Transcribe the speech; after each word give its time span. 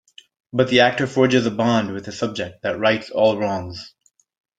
But 0.51 0.69
the 0.71 0.79
actor 0.79 1.05
forges 1.05 1.45
a 1.45 1.51
bond 1.51 1.93
with 1.93 2.07
his 2.07 2.17
subject 2.17 2.63
that 2.63 2.79
rights 2.79 3.11
all 3.11 3.37
wrongs. 3.37 3.93